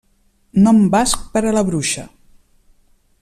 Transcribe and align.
Nom 0.67 0.79
basc 0.95 1.29
per 1.35 1.45
a 1.49 1.53
la 1.59 1.65
bruixa. 1.69 2.09